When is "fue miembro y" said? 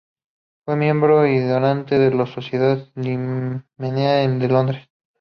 0.65-1.37